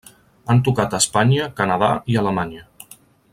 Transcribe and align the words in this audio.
Han 0.53 0.61
tocat 0.67 0.95
Espanya, 0.99 1.49
Canadà 1.61 1.91
i 2.15 2.19
Alemanya. 2.23 2.65